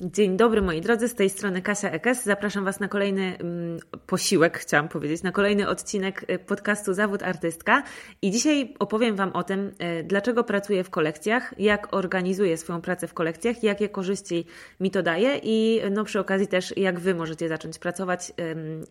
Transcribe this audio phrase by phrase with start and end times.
[0.00, 2.24] Dzień dobry moi drodzy, z tej strony Kasia Ekes.
[2.24, 7.82] Zapraszam Was na kolejny mm, posiłek, chciałam powiedzieć, na kolejny odcinek y, podcastu Zawód Artystka.
[8.22, 13.06] I dzisiaj opowiem Wam o tym, y, dlaczego pracuję w kolekcjach, jak organizuję swoją pracę
[13.06, 14.46] w kolekcjach, jakie korzyści
[14.80, 18.32] mi to daje i no przy okazji też jak Wy możecie zacząć pracować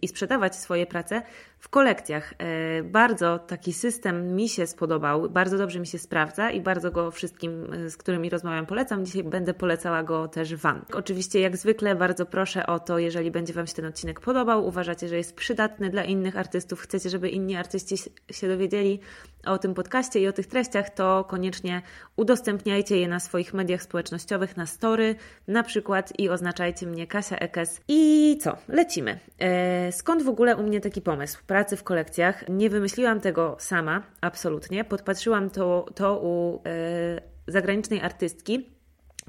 [0.01, 1.21] i sprzedawać swoje prace
[1.65, 2.33] w kolekcjach.
[2.79, 7.11] Y, bardzo taki system mi się spodobał, bardzo dobrze mi się sprawdza i bardzo go
[7.11, 9.05] wszystkim, z którymi rozmawiam, polecam.
[9.05, 10.85] Dzisiaj będę polecała go też Wam.
[10.93, 15.07] Oczywiście, jak zwykle, bardzo proszę o to, jeżeli będzie Wam się ten odcinek podobał, uważacie,
[15.07, 17.95] że jest przydatny dla innych artystów, chcecie, żeby inni artyści
[18.31, 18.99] się dowiedzieli
[19.45, 21.81] o tym podcaście i o tych treściach, to koniecznie
[22.15, 25.15] udostępniajcie je na swoich mediach społecznościowych, na story
[25.47, 27.81] na przykład i oznaczajcie mnie Kasia Ekes.
[27.87, 28.57] I co?
[28.67, 29.19] Lecimy.
[29.39, 32.49] E, skąd w ogóle u mnie taki pomysł pracy w kolekcjach?
[32.49, 34.83] Nie wymyśliłam tego sama, absolutnie.
[34.83, 38.74] Podpatrzyłam to, to u e, zagranicznej artystki,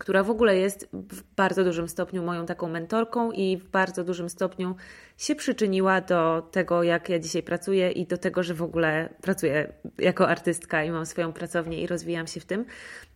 [0.01, 4.29] która w ogóle jest w bardzo dużym stopniu moją taką mentorką i w bardzo dużym
[4.29, 4.77] stopniu
[5.19, 9.73] się przyczyniła do tego, jak ja dzisiaj pracuję i do tego, że w ogóle pracuję
[9.99, 12.65] jako artystka i mam swoją pracownię i rozwijam się w tym.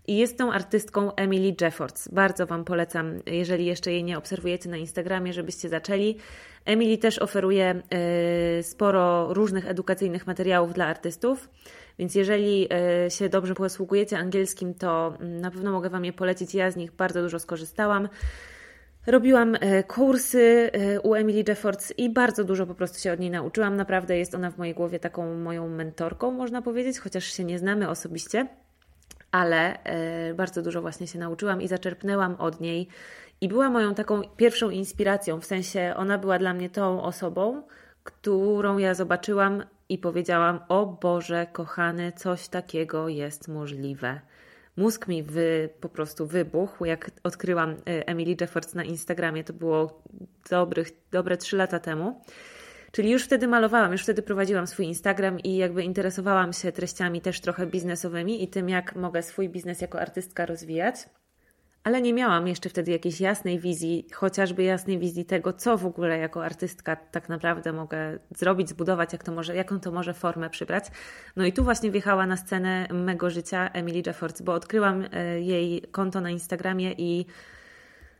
[0.07, 2.09] I jest tą artystką Emily Jeffords.
[2.09, 6.17] Bardzo Wam polecam, jeżeli jeszcze jej nie obserwujecie na Instagramie, żebyście zaczęli.
[6.65, 7.83] Emily też oferuje
[8.59, 11.49] y, sporo różnych edukacyjnych materiałów dla artystów.
[12.01, 16.55] Więc jeżeli e, się dobrze posługujecie angielskim, to mm, na pewno mogę Wam je polecić.
[16.55, 18.09] Ja z nich bardzo dużo skorzystałam.
[19.07, 23.31] Robiłam e, kursy e, u Emily Jeffords i bardzo dużo po prostu się od niej
[23.31, 23.77] nauczyłam.
[23.77, 27.89] Naprawdę jest ona w mojej głowie taką moją mentorką, można powiedzieć, chociaż się nie znamy
[27.89, 28.47] osobiście,
[29.31, 29.79] ale
[30.35, 32.89] bardzo dużo właśnie się nauczyłam i zaczerpnęłam od niej.
[33.41, 37.63] I była moją taką pierwszą inspiracją, w sensie ona była dla mnie tą osobą,
[38.05, 44.21] którą ja zobaczyłam i powiedziałam: O Boże, kochany, coś takiego jest możliwe.
[44.77, 49.45] Mózg mi wy, po prostu wybuchł, jak odkryłam y, Emily Jeffords na Instagramie.
[49.45, 50.03] To było
[50.51, 52.21] dobrych, dobre trzy lata temu.
[52.93, 57.41] Czyli już wtedy malowałam, już wtedy prowadziłam swój Instagram i jakby interesowałam się treściami też
[57.41, 60.97] trochę biznesowymi i tym, jak mogę swój biznes jako artystka rozwijać
[61.85, 66.19] ale nie miałam jeszcze wtedy jakiejś jasnej wizji, chociażby jasnej wizji tego, co w ogóle
[66.19, 70.85] jako artystka tak naprawdę mogę zrobić, zbudować, jak to może, jaką to może formę przybrać.
[71.37, 75.83] No i tu właśnie wjechała na scenę mego życia Emily Jeffords, bo odkryłam e, jej
[75.83, 77.27] konto na Instagramie i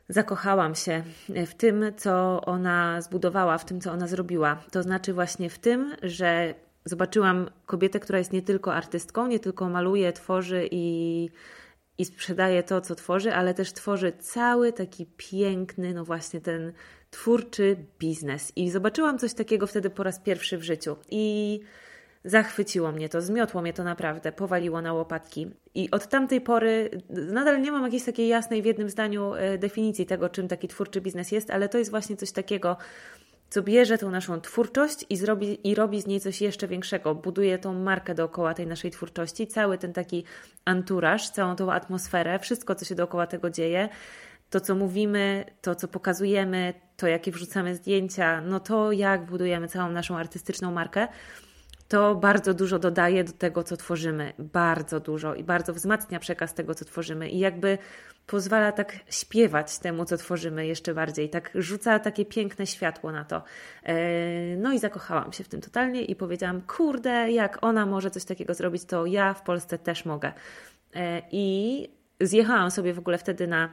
[0.09, 1.03] zakochałam się
[1.47, 4.57] w tym, co ona zbudowała, w tym, co ona zrobiła.
[4.71, 6.55] To znaczy właśnie w tym, że
[6.85, 11.29] zobaczyłam kobietę, która jest nie tylko artystką, nie tylko maluje, tworzy i
[12.01, 16.73] i sprzedaje to, co tworzy, ale też tworzy cały taki piękny, no właśnie ten
[17.11, 18.53] twórczy biznes.
[18.57, 20.97] I zobaczyłam coś takiego wtedy po raz pierwszy w życiu.
[21.11, 21.61] I
[22.25, 25.51] zachwyciło mnie to, zmiotło mnie to naprawdę, powaliło na łopatki.
[25.75, 30.07] I od tamtej pory nadal nie mam jakiejś takiej jasnej w jednym zdaniu e, definicji
[30.07, 32.77] tego, czym taki twórczy biznes jest, ale to jest właśnie coś takiego,
[33.51, 37.15] co bierze tą naszą twórczość i, zrobi, i robi z niej coś jeszcze większego.
[37.15, 40.25] Buduje tą markę dookoła tej naszej twórczości, cały ten taki
[40.65, 43.89] anturaż, całą tą atmosferę, wszystko, co się dookoła tego dzieje.
[44.51, 49.93] To, co mówimy, to, co pokazujemy, to, jakie wrzucamy zdjęcia, no to, jak budujemy całą
[49.93, 51.09] naszą artystyczną markę
[51.91, 54.33] to bardzo dużo dodaje do tego, co tworzymy.
[54.39, 57.79] Bardzo dużo i bardzo wzmacnia przekaz tego, co tworzymy i jakby
[58.31, 61.31] pozwala tak śpiewać temu, co tworzymy jeszcze bardziej.
[61.31, 63.43] Tak rzuca takie piękne światło na to.
[63.83, 68.25] E, no i zakochałam się w tym totalnie i powiedziałam, kurde, jak ona może coś
[68.25, 70.33] takiego zrobić, to ja w Polsce też mogę.
[70.95, 71.89] E, I
[72.21, 73.69] zjechałam sobie w ogóle wtedy na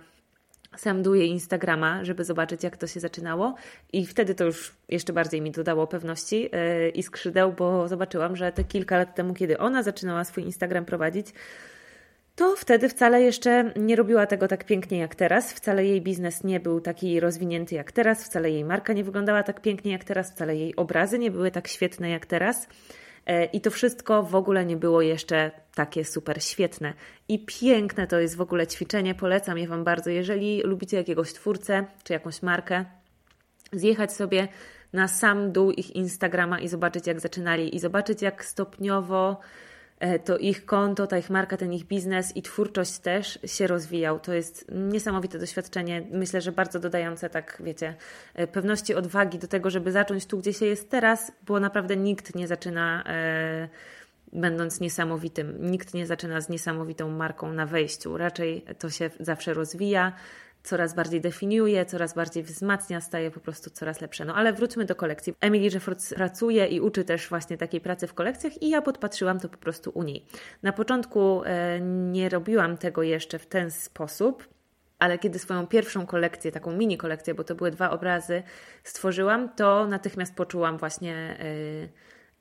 [0.78, 3.56] sam duję Instagrama, żeby zobaczyć, jak to się zaczynało.
[3.94, 8.51] I wtedy to już jeszcze bardziej mi dodało pewności yy, i skrzydeł, bo zobaczyłam, że
[8.51, 11.28] te kilka lat temu, kiedy ona zaczynała swój Instagram prowadzić,
[12.38, 15.53] to wtedy wcale jeszcze nie robiła tego tak pięknie jak teraz.
[15.53, 19.62] Wcale jej biznes nie był taki rozwinięty jak teraz, wcale jej marka nie wyglądała tak
[19.62, 22.68] pięknie jak teraz, wcale jej obrazy nie były tak świetne jak teraz.
[23.25, 26.94] E, I to wszystko w ogóle nie było jeszcze takie super świetne.
[27.28, 29.16] I piękne to jest w ogóle ćwiczenie.
[29.16, 30.09] Polecam je Wam bardzo.
[30.09, 32.86] Jeżeli lubicie jakiegoś twórcę czy jakąś markę,
[33.74, 34.48] zjechać sobie
[34.94, 39.39] na sam dół ich Instagrama i zobaczyć, jak zaczynali, i zobaczyć, jak stopniowo
[40.26, 44.20] to ich konto, ta ich marka, ten ich biznes i twórczość też się rozwijał.
[44.20, 46.04] To jest niesamowite doświadczenie.
[46.12, 47.96] Myślę, że bardzo dodające, tak wiecie,
[48.34, 52.36] e, pewności odwagi do tego, żeby zacząć tu, gdzie się jest teraz, bo naprawdę nikt
[52.36, 53.04] nie zaczyna.
[53.06, 53.70] E,
[54.34, 58.18] będąc niesamowitym, nikt nie zaczyna z niesamowitą marką na wejściu.
[58.18, 60.14] Raczej to się zawsze rozwija,
[60.68, 64.25] coraz bardziej definiuje, coraz bardziej wzmacnia, staje po prostu coraz lepsze.
[64.25, 65.34] No ale wróćmy do kolekcji.
[65.42, 69.50] Emily Jeffords pracuje i uczy też właśnie takiej pracy w kolekcjach i ja podpatrzyłam to
[69.50, 70.25] po prostu u niej.
[70.64, 74.48] Na początku e, nie robiłam tego jeszcze w ten sposób,
[75.00, 78.44] ale kiedy swoją pierwszą kolekcję, taką mini kolekcję, bo to były dwa obrazy,
[78.84, 81.38] stworzyłam, to natychmiast poczułam właśnie
[81.84, 81.90] yy,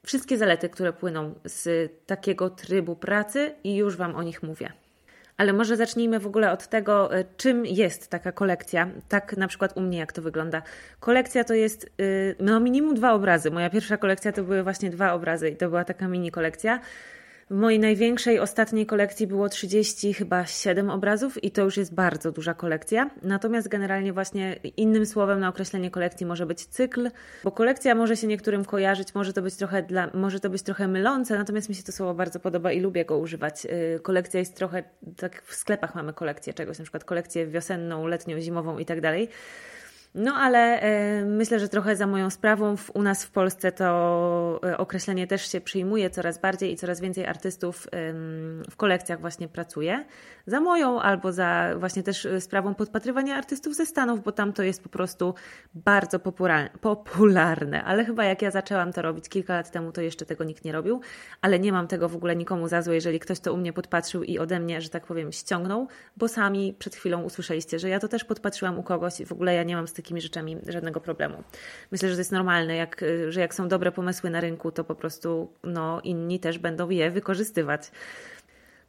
[0.07, 4.73] wszystkie zalety, które płyną z takiego trybu pracy i już Wam o nich mówię.
[5.37, 8.91] Ale może zacznijmy w ogóle od tego, y, czym jest taka kolekcja.
[9.09, 10.63] Tak na przykład u mnie, jak to wygląda.
[11.01, 13.51] Kolekcja to jest yy, no minimum dwa obrazy.
[13.51, 16.81] Moja pierwsza kolekcja to były właśnie dwa obrazy i to była taka mini kolekcja.
[17.51, 22.33] W mojej największej, ostatniej kolekcji było 30, chyba 7 obrazów i to już jest bardzo
[22.33, 23.11] duża kolekcja.
[23.23, 27.11] Natomiast generalnie właśnie innym słowem na określenie kolekcji może być cykl,
[27.45, 30.89] bo kolekcja może się niektórym kojarzyć, może to być trochę, dla, może to być trochę
[30.89, 33.67] mylące, natomiast mi się to słowo bardzo podoba i lubię go używać.
[33.67, 34.85] Y, kolekcja jest trochę,
[35.17, 39.29] tak w sklepach mamy kolekcję czegoś, na przykład kolekcję wiosenną, letnią, zimową i tak dalej.
[40.19, 44.79] No ale e, myślę, że trochę za moją sprawą u nas w Polsce to e,
[44.79, 47.87] określenie też się przyjmuje coraz bardziej i coraz więcej artystów
[48.71, 50.05] w kolekcjach właśnie pracuje.
[50.47, 54.63] Za moją albo za właśnie też e, sprawą podpatrywania artystów ze Stanów, bo tam to
[54.63, 55.35] jest po prostu
[55.75, 56.19] bardzo
[56.81, 57.85] popularne.
[57.85, 60.73] Ale chyba jak ja zaczęłam to robić kilka lat temu, to jeszcze tego nikt nie
[60.73, 61.01] robił,
[61.41, 64.23] ale nie mam tego w ogóle nikomu za złe, jeżeli ktoś to u mnie podpatrzył
[64.23, 68.09] i ode mnie, że tak powiem, ściągnął, bo sami przed chwilą usłyszeliście, że ja to
[68.09, 71.43] też podpatrzyłam u kogoś i w ogóle ja nie mam z takimi rzeczami żadnego problemu.
[71.91, 74.95] Myślę, że to jest normalne, jak, że jak są dobre pomysły na rynku, to po
[74.95, 77.91] prostu no, inni też będą je wykorzystywać.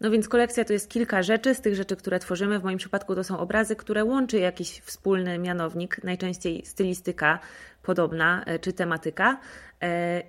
[0.01, 1.55] No więc kolekcja to jest kilka rzeczy.
[1.55, 5.39] Z tych rzeczy, które tworzymy, w moim przypadku to są obrazy, które łączy jakiś wspólny
[5.39, 7.39] mianownik, najczęściej stylistyka
[7.83, 9.39] podobna e, czy tematyka,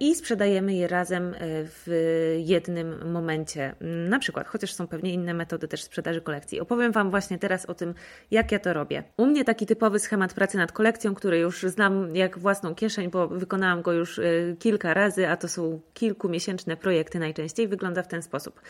[0.01, 1.87] i sprzedajemy je razem e, w
[2.39, 3.75] jednym momencie.
[4.09, 6.61] Na przykład, chociaż są pewnie inne metody też sprzedaży kolekcji.
[6.61, 7.95] Opowiem Wam właśnie teraz o tym,
[8.31, 9.05] jak ja to robię.
[9.17, 13.29] U mnie taki typowy schemat pracy nad kolekcją, który już znam jak własną kieszeń, bo
[13.29, 14.21] wykonałam go już
[14.59, 18.61] kilka razy, a to są kilkumiesięczne projekty najczęściej, wygląda w ten sposób.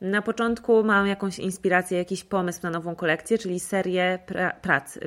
[0.00, 4.98] Na początku mam jakąś inspirację, jakiś pomysł na nową kolekcję, czyli serię pra prac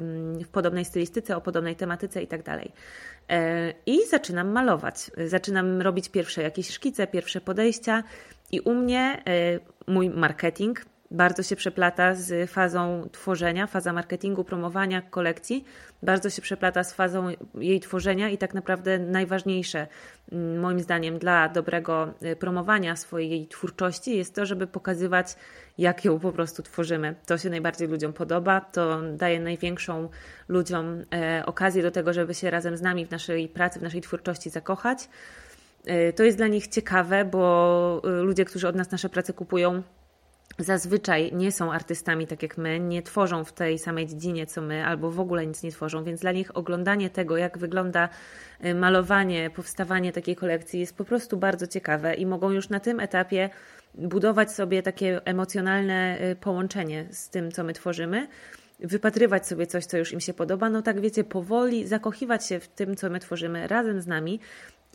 [0.44, 2.44] w podobnej stylistyce, o podobnej tematyce itd.
[2.44, 2.60] Tak
[3.30, 5.12] e, I zaczynam malować.
[5.28, 8.04] Zaczynam robić pierwsze jakieś szkice, pierwsze podejścia,
[8.52, 15.02] i u mnie e, mój marketing bardzo się przeplata z fazą tworzenia, faza marketingu, promowania
[15.02, 15.66] kolekcji,
[16.04, 19.88] bardzo się przeplata z fazą jej tworzenia i tak naprawdę najważniejsze
[20.32, 25.36] mm, moim zdaniem dla dobrego y, promowania swojej twórczości jest to, żeby pokazywać,
[25.78, 27.16] jak ją po prostu tworzymy.
[27.26, 30.10] To się najbardziej ludziom podoba, to daje największą
[30.48, 34.02] ludziom e, okazję do tego, żeby się razem z nami w naszej pracy, w naszej
[34.02, 35.10] twórczości zakochać.
[35.86, 39.84] E, to jest dla nich ciekawe, bo y, ludzie, którzy od nas nasze prace kupują,
[40.60, 44.86] zazwyczaj nie są artystami tak jak my, nie tworzą w tej samej dziedzinie co my,
[44.86, 48.10] albo w ogóle nic nie tworzą, więc dla nich oglądanie tego, jak wygląda
[48.66, 53.00] y, malowanie, powstawanie takiej kolekcji jest po prostu bardzo ciekawe i mogą już na tym
[53.00, 53.50] etapie
[53.96, 58.28] budować sobie takie emocjonalne y, połączenie z tym, co my tworzymy
[58.80, 62.68] wypatrywać sobie coś, co już im się podoba, no tak wiecie, powoli zakochiwać się w
[62.68, 64.40] tym, co my tworzymy razem z nami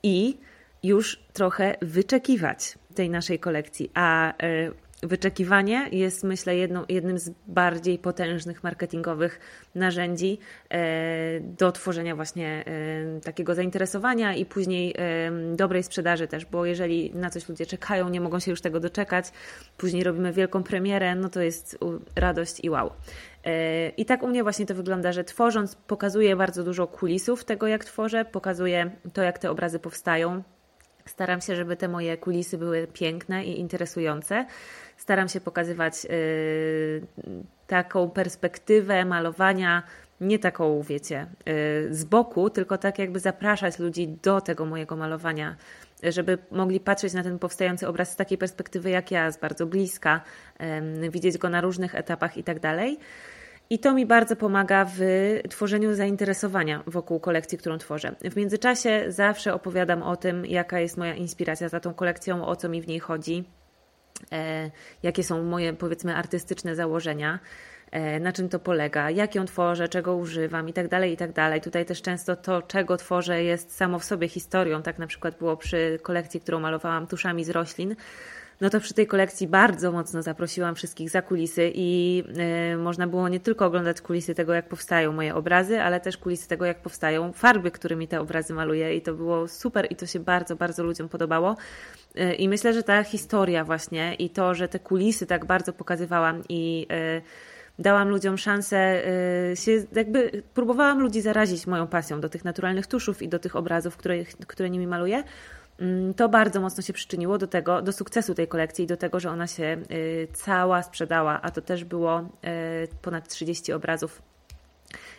[0.02, 0.38] i
[0.82, 3.90] już trochę wyczekiwać tej naszej kolekcji.
[3.94, 4.72] A y,
[5.02, 9.40] Wyczekiwanie jest, myślę, jedną, jednym z bardziej potężnych marketingowych
[9.74, 10.38] narzędzi
[10.70, 17.14] e, do tworzenia właśnie e, takiego zainteresowania i później e, dobrej sprzedaży też, bo jeżeli
[17.14, 19.24] na coś ludzie czekają, nie mogą się już tego doczekać,
[19.76, 21.78] później robimy wielką premierę, no to jest
[22.16, 22.90] radość i wow.
[23.96, 27.84] I tak u mnie właśnie to wygląda, że tworząc pokazuję bardzo dużo kulisów tego, jak
[27.84, 30.42] tworzę, pokazuję to, jak te obrazy powstają.
[31.08, 34.46] Staram się, żeby te moje kulisy były piękne i interesujące
[34.96, 37.06] staram się pokazywać y,
[37.66, 39.82] taką perspektywę malowania,
[40.20, 45.56] nie taką, wiecie, y, z boku, tylko tak jakby zapraszać ludzi do tego mojego malowania,
[46.02, 50.20] żeby mogli patrzeć na ten powstający obraz z takiej perspektywy jak ja, z bardzo bliska,
[51.10, 52.98] widzieć go na różnych etapach i tak dalej.
[53.70, 55.00] I to mi bardzo pomaga w
[55.50, 58.16] tworzeniu zainteresowania wokół kolekcji, którą tworzę.
[58.30, 62.68] W międzyczasie zawsze opowiadam o tym, jaka jest moja inspiracja za tą kolekcją, o co
[62.68, 63.44] mi w niej chodzi,
[64.32, 64.70] E,
[65.02, 67.38] jakie są moje, powiedzmy, artystyczne założenia,
[67.90, 71.32] e, na czym to polega, jak ją tworzę, czego używam i tak dalej, i tak
[71.32, 71.60] dalej.
[71.60, 74.82] Tutaj też często to, czego tworzę, jest samo w sobie historią.
[74.82, 77.96] Tak na przykład było przy kolekcji, którą malowałam tuszami z roślin.
[78.60, 82.16] No to przy tej kolekcji bardzo mocno zaprosiłam wszystkich za kulisy i
[82.70, 86.48] yy, można było nie tylko oglądać kulisy tego, jak powstają moje obrazy, ale też kulisy
[86.48, 90.20] tego, jak powstają farby, którymi te obrazy maluję i to było super i to się
[90.20, 91.56] bardzo, bardzo ludziom podobało.
[92.38, 96.86] I myślę, że ta historia właśnie i to, że te kulisy tak bardzo pokazywałam i
[97.18, 97.22] y,
[97.78, 99.02] dałam ludziom szansę
[99.54, 103.96] się, jakby próbowałam ludzi zarazić moją pasją do tych naturalnych tuszów i do tych obrazów,
[103.96, 105.24] które, które nimi maluję,
[106.16, 109.30] to bardzo mocno się przyczyniło do tego, do sukcesu tej kolekcji i do tego, że
[109.30, 112.24] ona się y, cała sprzedała, a to też było y,
[113.02, 114.22] ponad 30 obrazów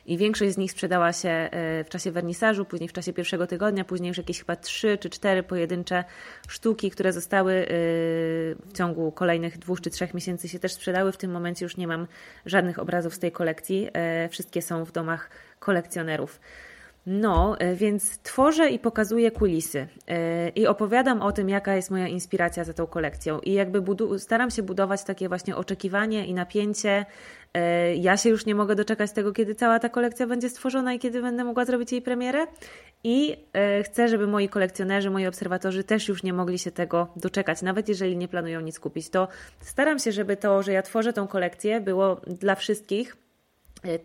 [0.05, 3.83] i większość z nich sprzedała się e, w czasie wernisażu, później w czasie pierwszego tygodnia,
[3.83, 6.03] później już jakieś chyba trzy czy cztery pojedyncze
[6.47, 11.11] sztuki, które zostały w ciągu kolejnych dwóch czy trzech miesięcy się też sprzedały.
[11.11, 12.07] W tym momencie już nie mam
[12.45, 13.89] żadnych obrazów z tej kolekcji.
[14.29, 16.39] Wszystkie są w domach kolekcjonerów.
[17.05, 19.87] No, więc tworzę i pokazuję kulisy
[20.55, 23.39] i opowiadam o tym, jaka jest moja inspiracja za tą kolekcją.
[23.39, 23.83] I jakby
[24.17, 27.05] staram się budować takie właśnie oczekiwanie i napięcie
[27.53, 30.99] E, ja się już nie mogę doczekać tego, kiedy cała ta kolekcja będzie stworzona i
[30.99, 32.47] kiedy będę mogła zrobić jej premierę.
[33.03, 37.61] I e, chcę, żeby moi kolekcjonerzy, moi obserwatorzy też już nie mogli się tego doczekać,
[37.61, 39.09] nawet jeżeli nie planują nic kupić.
[39.09, 39.27] To
[39.59, 43.17] staram się, żeby to, że ja tworzę tą kolekcję, było dla wszystkich
[43.85, 43.99] e,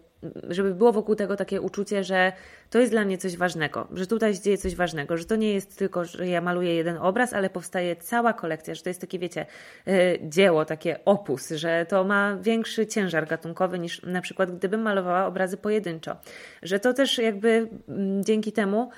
[0.48, 2.32] żeby było wokół tego takie uczucie, że
[2.70, 5.52] to jest dla mnie coś ważnego, że tutaj się dzieje coś ważnego, że to nie
[5.52, 9.18] jest tylko, że ja maluję jeden obraz, ale powstaje cała kolekcja, że to jest takie,
[9.18, 9.46] wiecie,
[9.86, 15.26] e, dzieło, takie opus, że to ma większy ciężar gatunkowy niż na przykład gdybym malowała
[15.26, 16.16] obrazy pojedynczo.
[16.62, 18.90] Że to też jakby mm, dzięki temu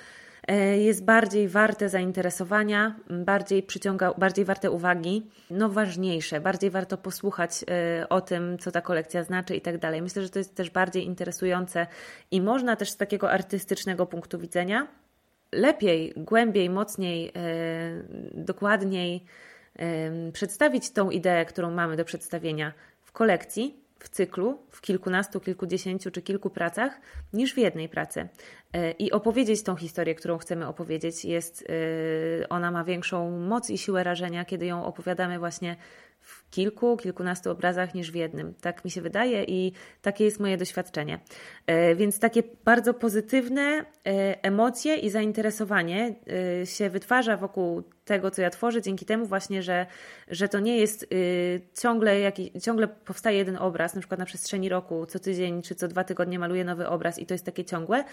[0.77, 8.09] jest bardziej warte zainteresowania, bardziej przyciąga, bardziej warte uwagi, no ważniejsze, bardziej warto posłuchać e,
[8.09, 10.01] o tym, co ta kolekcja znaczy i tak dalej.
[10.01, 11.87] Myślę, że to jest też bardziej interesujące
[12.31, 14.87] i można też z takiego artystycznego punktu widzenia
[15.51, 17.31] lepiej, głębiej, mocniej, e,
[18.33, 19.25] dokładniej
[20.33, 26.21] przedstawić tą ideę, którą mamy do przedstawienia w kolekcji, w cyklu, w kilkunastu, kilkudziesięciu czy
[26.21, 27.01] kilku pracach,
[27.33, 28.27] niż w jednej pracy.
[28.73, 31.63] E, I opowiedzieć tą historię, którą chcemy opowiedzieć, jest,
[32.43, 35.75] e, ona ma większą moc i siłę rażenia, kiedy ją opowiadamy właśnie
[36.19, 38.53] w kilku, kilkunastu obrazach niż w jednym.
[38.61, 41.19] Tak mi się wydaje i takie jest moje doświadczenie.
[41.67, 43.85] E, więc takie bardzo pozytywne
[44.41, 46.15] emocje i zainteresowanie
[46.65, 49.85] się wytwarza wokół tego, co ja tworzę, dzięki temu właśnie, że,
[50.27, 51.07] że to nie jest
[51.81, 55.87] ciągle, jakiś, ciągle powstaje jeden obraz, na przykład na przestrzeni roku, co tydzień czy co
[55.87, 58.03] dwa tygodnie maluję nowy obraz i to jest takie ciągłe,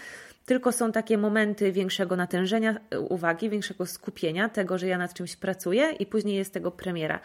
[0.45, 5.35] tylko są takie momenty większego natężenia e, uwagi, większego skupienia tego, że ja nad czymś
[5.35, 7.19] pracuję i później jest tego premiera.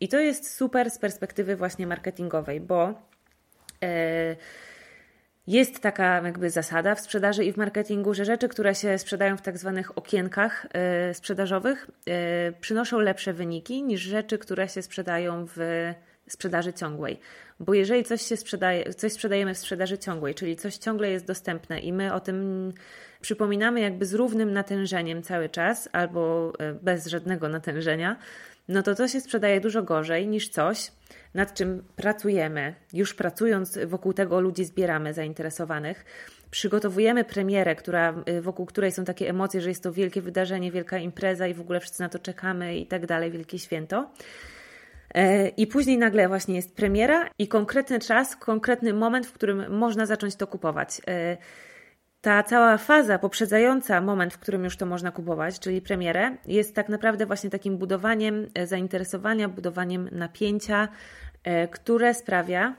[0.00, 2.94] I to jest super z perspektywy właśnie marketingowej, bo
[3.82, 4.36] e,
[5.46, 9.42] jest taka jakby zasada w sprzedaży i w marketingu, że rzeczy, które się sprzedają w
[9.42, 11.90] tak zwanych okienkach e, sprzedażowych,
[12.60, 15.56] przynoszą lepsze wyniki niż rzeczy, które się sprzedają w
[16.28, 17.20] sprzedaży ciągłej.
[17.60, 21.80] Bo jeżeli coś się sprzedaje, coś sprzedajemy w sprzedaży ciągłej, czyli coś ciągle jest dostępne
[21.80, 22.72] i my o tym
[23.20, 28.16] przypominamy jakby z równym natężeniem cały czas albo e, bez żadnego natężenia,
[28.68, 30.92] no to to się sprzedaje dużo gorzej niż coś,
[31.34, 32.74] nad czym pracujemy.
[32.92, 36.04] Już pracując wokół tego ludzi zbieramy zainteresowanych.
[36.50, 40.98] Przygotowujemy premierę, która, e, wokół której są takie emocje, że jest to wielkie wydarzenie, wielka
[40.98, 44.10] impreza i w ogóle wszyscy na to czekamy i tak dalej, wielkie święto.
[45.14, 50.06] E, I później nagle właśnie jest premiera i konkretny czas, konkretny moment, w którym można
[50.06, 51.00] zacząć to kupować.
[52.26, 56.74] E, ta cała faza poprzedzająca moment, w którym już to można kupować, czyli premierę, jest
[56.74, 60.88] tak naprawdę właśnie takim budowaniem e, zainteresowania, budowaniem napięcia,
[61.70, 62.74] które sprawia,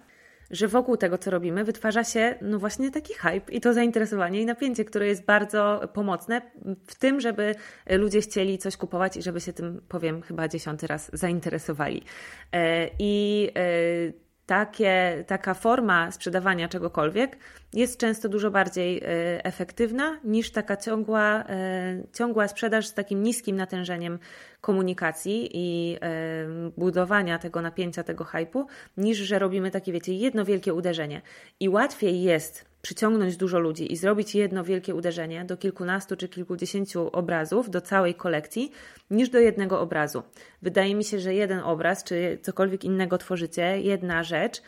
[0.52, 4.46] że wokół tego, co robimy, wytwarza się no właśnie taki hype i to zainteresowanie i
[4.46, 6.42] napięcie, które jest bardzo pomocne
[6.88, 7.56] w tym, żeby
[7.90, 12.04] ludzie chcieli coś kupować i żeby się tym, powiem, chyba dziesiąty raz zainteresowali.
[12.52, 17.38] E, I e, takie, taka forma sprzedawania czegokolwiek
[17.74, 19.04] jest często dużo bardziej e,
[19.46, 24.20] efektywna niż taka ciągła, e, ciągła sprzedaż z takim niskim natężeniem
[24.62, 30.74] komunikacji i e, budowania tego napięcia, tego hypu, niż że robimy takie, wiecie, jedno wielkie
[30.74, 31.22] uderzenie.
[31.60, 37.10] I łatwiej jest przyciągnąć dużo ludzi i zrobić jedno wielkie uderzenie do kilkunastu czy kilkudziesięciu
[37.12, 38.72] obrazów, do całej kolekcji,
[39.12, 40.24] niż do jednego obrazu.
[40.62, 44.62] Wydaje mi się, że jeden obraz, czy cokolwiek innego tworzycie, jedna rzecz,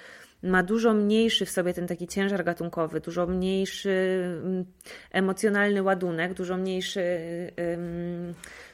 [0.44, 4.66] ma dużo mniejszy w sobie ten taki ciężar gatunkowy, dużo mniejszy mm,
[5.12, 7.02] emocjonalny ładunek, dużo mniejszy
[7.58, 8.34] um,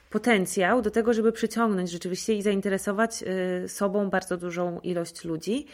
[0.10, 3.24] potencjał do tego, żeby przyciągnąć rzeczywiście i zainteresować
[3.66, 5.68] y, sobą bardzo dużą ilość ludzi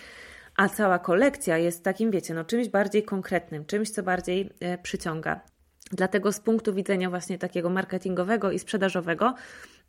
[0.58, 5.42] a cała kolekcja jest takim, wiecie, no czymś bardziej konkretnym, czymś, co bardziej e, przyciąga.
[5.92, 9.34] Dlatego z punktu widzenia właśnie takiego marketingowego i sprzedażowego,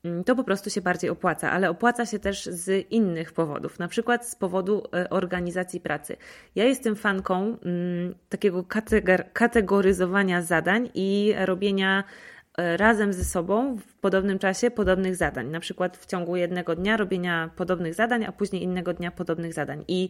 [0.04, 3.88] mm, to po prostu się bardziej opłaca, ale opłaca się też z innych powodów, na
[3.88, 6.16] przykład z powodu e, organizacji pracy.
[6.54, 8.64] Ja jestem fanką mm, takiego
[9.32, 12.04] kategoryzowania zadań i robienia
[12.58, 15.48] razem ze sobą w podobnym czasie podobnych zadań.
[15.48, 19.84] Na przykład w ciągu jednego dnia robienia podobnych zadań, a później innego dnia podobnych zadań.
[19.88, 20.08] I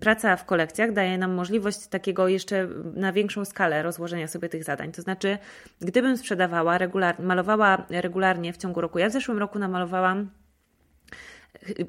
[0.00, 4.92] praca w kolekcjach daje nam możliwość takiego jeszcze na większą skalę rozłożenia sobie tych zadań.
[4.92, 5.38] To znaczy,
[5.80, 10.30] gdybym sprzedawała, regular, malowała regularnie w ciągu roku, ja w zeszłym roku namalowałam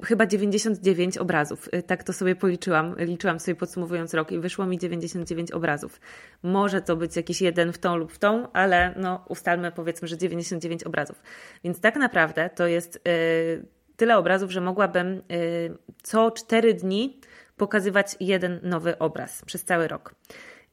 [0.02, 1.68] chyba 99 obrazów.
[1.74, 6.00] Y, tak to sobie policzyłam, liczyłam sobie podsumowując rok i wyszło mi 99 obrazów.
[6.42, 10.18] Może to być jakiś jeden w tą lub w tą, ale no ustalmy powiedzmy, że
[10.18, 11.22] 99 obrazów.
[11.64, 13.66] Więc tak naprawdę to jest yy,
[13.96, 17.20] tyle obrazów, że mogłabym yy, co 4 dni
[17.56, 20.14] pokazywać jeden nowy obraz przez cały rok.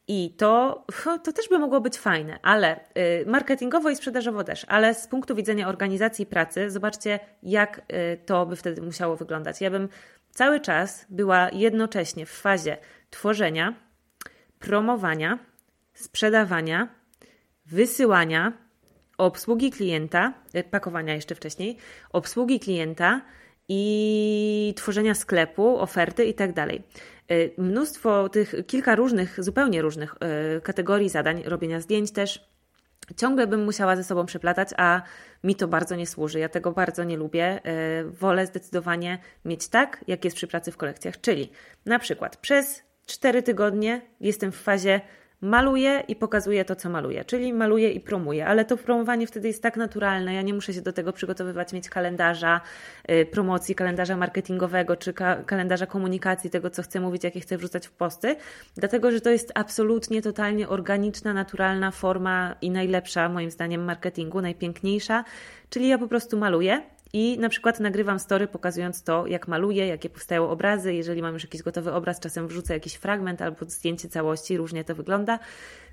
[0.07, 0.85] I to,
[1.23, 2.79] to też by mogło być fajne, ale
[3.21, 8.45] y, marketingowo i sprzedażowo też, ale z punktu widzenia organizacji pracy, zobaczcie, jak y, to
[8.45, 9.61] by wtedy musiało wyglądać.
[9.61, 9.89] Ja bym
[10.31, 12.77] cały czas była jednocześnie w fazie
[13.09, 13.73] tworzenia,
[14.59, 15.39] promowania,
[15.93, 16.87] sprzedawania,
[17.65, 18.53] wysyłania,
[19.17, 21.77] obsługi klienta, y, pakowania jeszcze wcześniej,
[22.09, 23.21] obsługi klienta
[23.69, 26.53] i tworzenia sklepu, oferty i tak
[27.57, 30.15] mnóstwo tych, kilka różnych, zupełnie różnych
[30.57, 32.51] y, kategorii zadań, robienia zdjęć też,
[33.17, 35.01] ciągle bym musiała ze sobą przeplatać, a
[35.43, 36.39] mi to bardzo nie służy.
[36.39, 37.59] Ja tego bardzo nie lubię.
[37.99, 41.51] Y, wolę zdecydowanie mieć tak, jak jest przy pracy w kolekcjach, czyli
[41.85, 45.01] na przykład przez 4 tygodnie jestem w fazie
[45.41, 49.63] maluję i pokazuję to, co maluję, czyli maluję i promuję, ale to promowanie wtedy jest
[49.63, 52.61] tak naturalne, ja nie muszę się do tego przygotowywać, mieć kalendarza
[53.11, 57.87] y, promocji, kalendarza marketingowego, czy ka kalendarza komunikacji, tego, co chcę mówić, jakie chcę wrzucać
[57.87, 58.35] w posty,
[58.75, 65.23] dlatego, że to jest absolutnie, totalnie organiczna, naturalna forma i najlepsza, moim zdaniem, marketingu, najpiękniejsza,
[65.69, 66.81] czyli ja po prostu maluję
[67.13, 70.93] i na przykład nagrywam story pokazując to, jak maluję, jakie powstają obrazy.
[70.93, 74.95] Jeżeli mam już jakiś gotowy obraz, czasem wrzucę jakiś fragment albo zdjęcie całości, różnie to
[74.95, 75.39] wygląda.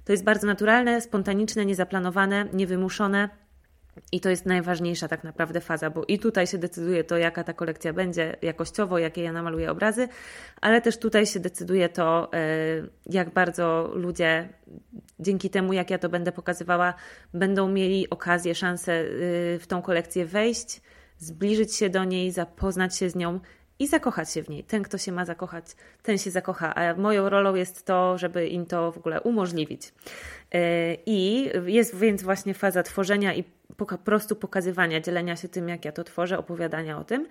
[0.04, 3.28] To jest bardzo naturalne, spontaniczne, niezaplanowane, niewymuszone.
[4.12, 7.52] I to jest najważniejsza tak naprawdę faza, bo i tutaj się decyduje to, jaka ta
[7.52, 10.08] kolekcja będzie jakościowo, jakie ja namaluję obrazy,
[10.60, 12.38] ale też tutaj się decyduje to, e,
[13.06, 14.48] jak bardzo ludzie
[15.20, 16.94] dzięki temu, jak ja to będę pokazywała,
[17.34, 19.04] będą mieli okazję, szansę e,
[19.58, 20.80] w tą kolekcję wejść,
[21.18, 23.40] zbliżyć się do niej, zapoznać się z nią
[23.78, 24.64] i zakochać się w niej.
[24.64, 25.64] Ten, kto się ma zakochać,
[26.02, 29.92] ten się zakocha, a moją rolą jest to, żeby im to w ogóle umożliwić.
[30.52, 33.44] E, I jest więc właśnie faza tworzenia i
[33.76, 37.26] po prostu pokazywania, dzielenia się tym, jak ja to tworzę, opowiadania o tym.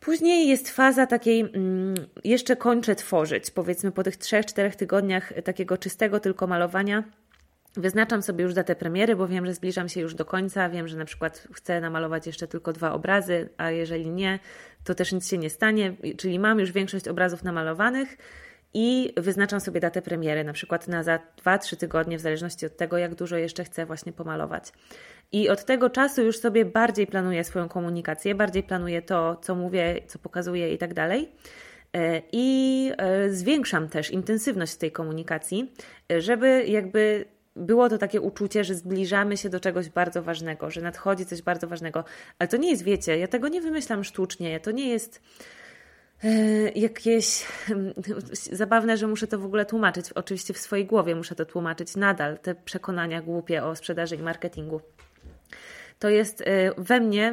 [0.00, 6.20] Później jest faza takiej, mm, jeszcze kończę tworzyć, powiedzmy po tych 3-4 tygodniach takiego czystego
[6.20, 7.04] tylko malowania
[7.76, 10.68] Wyznaczam sobie już datę premiery, bo wiem, że zbliżam się już do końca.
[10.68, 14.38] Wiem, że na przykład chcę namalować jeszcze tylko dwa obrazy, a jeżeli nie,
[14.84, 15.96] to też nic się nie stanie.
[16.16, 18.16] Czyli mam już większość obrazów namalowanych
[18.74, 22.98] i wyznaczam sobie datę premiery, na przykład na za 2-3 tygodnie, w zależności od tego,
[22.98, 24.72] jak dużo jeszcze chcę właśnie pomalować.
[25.32, 30.00] I od tego czasu już sobie bardziej planuję swoją komunikację, bardziej planuję to, co mówię,
[30.06, 31.28] co pokazuję i tak dalej.
[31.92, 35.72] E, I e, zwiększam też intensywność tej komunikacji,
[36.18, 37.24] żeby jakby
[37.56, 41.68] było to takie uczucie, że zbliżamy się do czegoś bardzo ważnego, że nadchodzi coś bardzo
[41.68, 42.04] ważnego.
[42.38, 45.22] Ale to nie jest, wiecie, ja tego nie wymyślam sztucznie, to nie jest
[46.24, 46.28] e,
[46.68, 47.46] jakieś
[48.52, 50.12] zabawne, że muszę to w ogóle tłumaczyć.
[50.12, 54.80] Oczywiście w swojej głowie muszę to tłumaczyć nadal, te przekonania głupie o sprzedaży i marketingu
[55.98, 56.44] to jest y,
[56.78, 57.32] we mnie,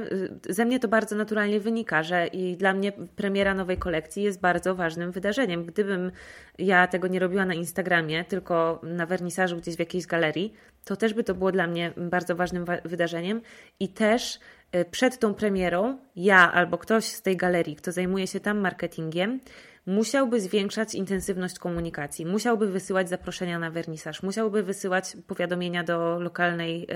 [0.49, 4.39] y, ze mnie to bardzo naturalnie wynika, że i dla mnie premiera nowej kolekcji jest
[4.39, 5.65] bardzo ważnym wydarzeniem.
[5.65, 6.11] Gdybym
[6.57, 10.53] ja tego nie robiła na Instagramie, tylko na wernisażu gdzieś w jakiejś galerii,
[10.85, 13.41] to też by to było dla mnie bardzo ważnym wydarzeniem
[13.79, 14.39] i też
[14.75, 19.39] y, przed tą premierą ja albo ktoś z tej galerii, kto zajmuje się tam marketingiem,
[19.85, 26.87] musiałby zwiększać intensywność komunikacji, musiałby wysyłać zaproszenia na wernisaż, musiałby wysyłać powiadomienia do lokalnej.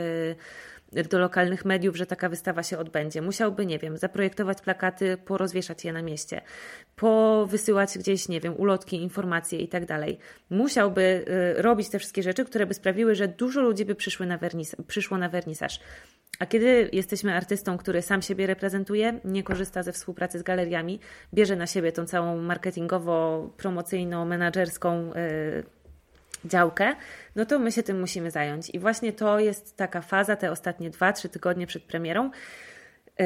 [0.92, 3.22] Do lokalnych mediów, że taka wystawa się odbędzie.
[3.22, 6.42] Musiałby, nie wiem, zaprojektować plakaty, porozwieszać je na mieście,
[6.96, 10.18] powysyłać gdzieś, nie wiem, ulotki, informacje i tak dalej.
[10.50, 11.26] Musiałby
[11.58, 14.76] y, robić te wszystkie rzeczy, które by sprawiły, że dużo ludzi by przyszły na wernis
[14.88, 15.80] przyszło na wernisaż.
[16.40, 21.00] A kiedy jesteśmy artystą, który sam siebie reprezentuje, nie korzysta ze współpracy z galeriami,
[21.34, 25.64] bierze na siebie tą całą marketingowo-promocyjną, menadżerską yy,
[26.46, 26.96] działkę,
[27.36, 28.70] no to my się tym musimy zająć.
[28.70, 32.32] I właśnie to jest taka faza, te ostatnie 2-3 tygodnie przed premierą,
[33.20, 33.26] yy,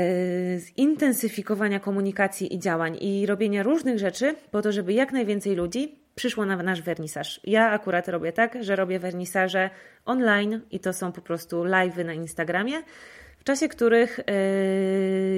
[0.59, 6.45] zintensyfikowania komunikacji i działań i robienia różnych rzeczy po to, żeby jak najwięcej ludzi przyszło
[6.45, 7.41] na nasz wernisaż.
[7.43, 9.69] Ja akurat robię tak, że robię wernisaże
[10.05, 12.83] online i to są po prostu live'y na Instagramie
[13.41, 14.23] w czasie których y,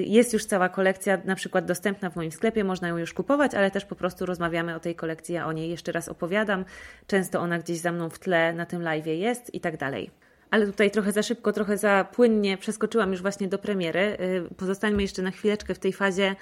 [0.08, 3.72] jest już cała kolekcja, na przykład dostępna w moim sklepie, można ją już kupować, ale
[3.72, 6.66] też po prostu rozmawiamy o tej kolekcji, ja o niej jeszcze raz opowiadam.
[7.08, 10.12] Często ona gdzieś za mną w tle na tym live jest i tak dalej.
[10.52, 14.18] ale tutaj trochę za szybko, trochę za płynnie przeskoczyłam już właśnie do premiery.
[14.58, 16.36] Pozostańmy jeszcze na chwileczkę w tej fazie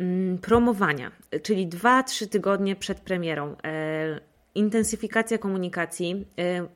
[0.00, 3.56] mm, promowania, czyli 2-3 tygodnie przed premierą
[4.54, 6.26] intensyfikacja komunikacji,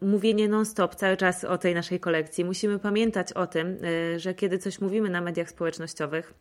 [0.00, 2.44] y, mówienie non-stop cały czas o tej naszej kolekcji.
[2.44, 6.34] Musimy pamiętać o tym, y, że kiedy coś mówimy na mediach społecznościowych,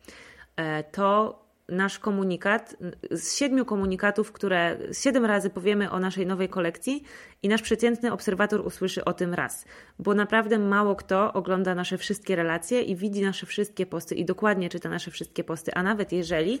[0.60, 2.76] y, to nasz komunikat,
[3.10, 7.02] z siedmiu komunikatów, które siedem razy powiemy o naszej nowej kolekcji
[7.42, 9.64] i nasz przeciętny obserwator usłyszy o tym raz.
[9.98, 14.68] Bo naprawdę mało kto ogląda nasze wszystkie relacje i widzi nasze wszystkie posty i dokładnie
[14.68, 16.60] czyta nasze wszystkie posty, a nawet jeżeli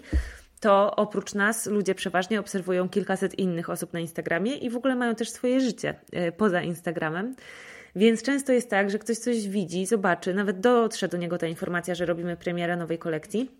[0.58, 5.14] to oprócz nas ludzie przeważnie obserwują kilkaset innych osób na Instagramie i w ogóle mają
[5.14, 7.34] też swoje życie e, poza Instagramem.
[7.96, 11.94] Więc często jest tak, że ktoś coś widzi, zobaczy, nawet dotrze do niego ta informacja,
[11.94, 13.50] że robimy premierę nowej kolekcji,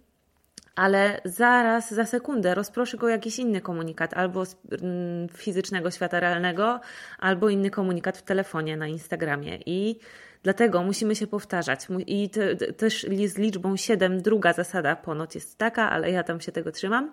[0.74, 6.80] ale zaraz, za sekundę rozproszy go jakiś inny komunikat, albo z mm, fizycznego świata realnego,
[7.18, 9.58] albo inny komunikat w telefonie na Instagramie.
[9.66, 9.98] I
[10.42, 11.86] Dlatego musimy się powtarzać.
[12.06, 16.52] I te, też z liczbą 7 druga zasada ponoć jest taka, ale ja tam się
[16.52, 17.12] tego trzymam,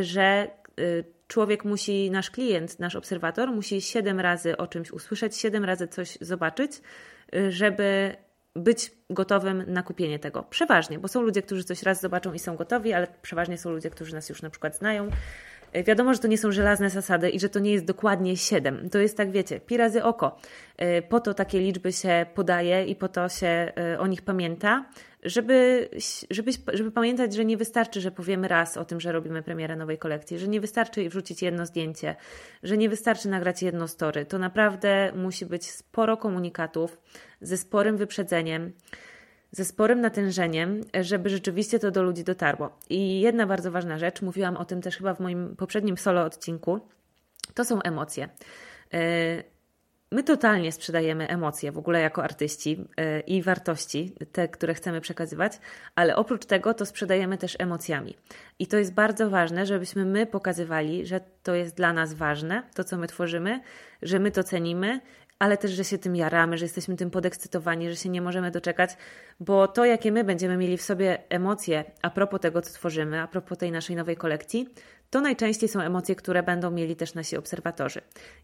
[0.00, 0.50] że
[0.80, 5.88] y, człowiek musi, nasz klient, nasz obserwator musi 7 razy o czymś usłyszeć, 7 razy
[5.88, 6.72] coś zobaczyć,
[7.34, 8.16] y, żeby
[8.56, 10.42] być gotowym na kupienie tego.
[10.42, 13.90] Przeważnie, bo są ludzie, którzy coś raz zobaczą i są gotowi, ale przeważnie są ludzie,
[13.90, 15.08] którzy nas już na przykład znają
[15.86, 18.90] wiadomo, że to nie są żelazne zasady i że to nie jest dokładnie 7.
[18.90, 20.38] To jest tak, wiecie, pi razy oko.
[20.76, 24.84] E, po to takie liczby się podaje i po to się e, o nich pamięta,
[25.22, 25.88] żeby,
[26.30, 29.98] żeby, żeby pamiętać, że nie wystarczy, że powiemy raz o tym, że robimy premierę nowej
[29.98, 32.16] kolekcji, że nie wystarczy wrzucić jedno zdjęcie,
[32.62, 34.26] że nie wystarczy nagrać jedno story.
[34.26, 36.98] To naprawdę musi być sporo komunikatów
[37.40, 38.72] ze sporym wyprzedzeniem
[39.56, 42.78] ze sporym natężeniem, żeby rzeczywiście to do ludzi dotarło.
[42.90, 46.80] I jedna bardzo ważna rzecz, mówiłam o tym też chyba w moim poprzednim solo odcinku,
[47.54, 48.28] to są emocje.
[48.94, 49.44] E,
[50.12, 55.52] my totalnie sprzedajemy emocje w ogóle jako artyści e, i wartości, te, które chcemy przekazywać,
[55.94, 58.16] ale oprócz tego to sprzedajemy też emocjami.
[58.58, 62.84] I to jest bardzo ważne, żebyśmy my pokazywali, że to jest dla nas ważne, to
[62.84, 63.60] co my tworzymy,
[64.02, 65.00] że my to cenimy
[65.38, 68.90] ale też, że się tym jaramy, że jesteśmy tym podekscytowani, że się nie możemy doczekać,
[69.40, 73.28] bo to, jakie my będziemy mieli w sobie emocje a propos tego, co tworzymy, a
[73.28, 74.68] propos tej naszej nowej kolekcji,
[75.10, 78.00] to najczęściej są emocje, które będą mieli też nasi obserwatorzy.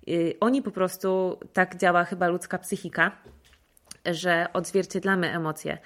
[0.06, 3.12] Yy, oni po prostu, tak działa chyba ludzka psychika,
[4.06, 5.78] że odzwierciedlamy emocje.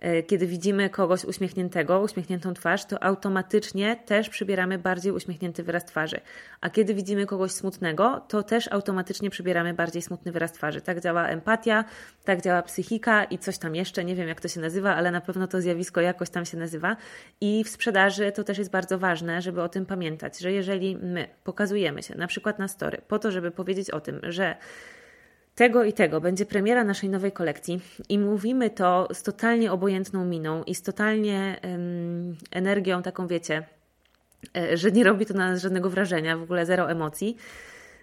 [0.00, 6.20] E, kiedy widzimy kogoś uśmiechniętego, uśmiechniętą twarz, to automatycznie też przybieramy bardziej uśmiechnięty wyraz twarzy.
[6.60, 10.80] A kiedy widzimy kogoś smutnego, to też automatycznie przybieramy bardziej smutny wyraz twarzy.
[10.80, 11.84] Tak działa empatia,
[12.24, 15.20] tak działa psychika i coś tam jeszcze, nie wiem jak to się nazywa, ale na
[15.20, 16.96] pewno to zjawisko jakoś tam się nazywa.
[17.40, 21.28] I w sprzedaży to też jest bardzo ważne, żeby o tym pamiętać, że jeżeli my
[21.44, 24.56] pokazujemy się na przykład na story po to, żeby powiedzieć o tym, że
[25.58, 26.20] tego i tego.
[26.20, 31.60] Będzie premiera naszej nowej kolekcji i mówimy to z totalnie obojętną miną i z totalnie
[31.64, 33.66] um, energią taką, wiecie,
[34.56, 37.36] e, że nie robi to na nas żadnego wrażenia, w ogóle zero emocji,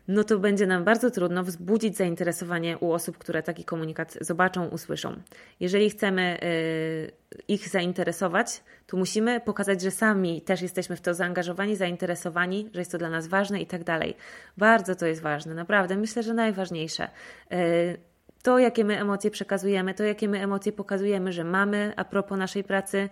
[0.07, 5.15] no to będzie nam bardzo trudno wzbudzić zainteresowanie u osób, które taki komunikat zobaczą, usłyszą.
[5.59, 7.11] Jeżeli chcemy y,
[7.47, 12.91] ich zainteresować, to musimy pokazać, że sami też jesteśmy w to zaangażowani, zainteresowani, że jest
[12.91, 14.15] to dla nas ważne i tak dalej.
[14.57, 15.97] Bardzo to jest ważne, naprawdę.
[15.97, 17.07] Myślę, że najważniejsze.
[17.53, 17.97] Y,
[18.43, 22.63] to, jakie my emocje przekazujemy, to, jakie my emocje pokazujemy, że mamy a propos naszej
[22.63, 23.09] pracy,